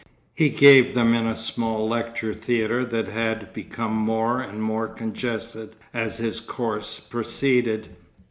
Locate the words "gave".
0.49-0.95